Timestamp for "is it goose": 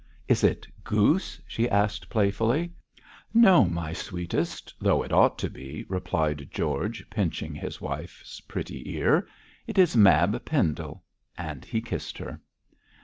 0.27-1.39